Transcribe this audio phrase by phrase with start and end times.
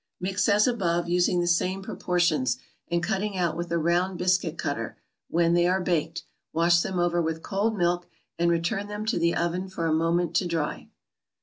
[0.13, 2.57] = Mix as above, using the same proportions,
[2.87, 4.97] and cutting out with a round biscuit cutter;
[5.29, 8.07] when they are baked, wash them over with cold milk,
[8.39, 10.89] and return them to the oven for a moment to dry.